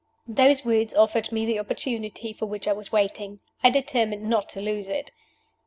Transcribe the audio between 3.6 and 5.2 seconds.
I determined not to lose it.